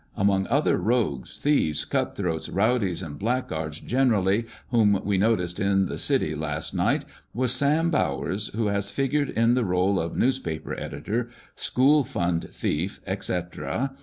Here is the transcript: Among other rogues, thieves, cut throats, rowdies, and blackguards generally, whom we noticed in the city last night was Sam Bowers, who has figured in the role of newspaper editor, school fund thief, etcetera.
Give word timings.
Among 0.17 0.47
other 0.47 0.77
rogues, 0.77 1.37
thieves, 1.37 1.85
cut 1.85 2.15
throats, 2.15 2.49
rowdies, 2.49 3.03
and 3.03 3.19
blackguards 3.19 3.79
generally, 3.79 4.47
whom 4.71 4.99
we 5.05 5.19
noticed 5.19 5.59
in 5.59 5.85
the 5.85 5.99
city 5.99 6.33
last 6.33 6.73
night 6.73 7.05
was 7.35 7.51
Sam 7.51 7.91
Bowers, 7.91 8.47
who 8.55 8.65
has 8.65 8.89
figured 8.89 9.29
in 9.29 9.53
the 9.53 9.63
role 9.63 9.99
of 9.99 10.17
newspaper 10.17 10.73
editor, 10.79 11.29
school 11.55 12.03
fund 12.03 12.47
thief, 12.49 12.99
etcetera. 13.05 13.93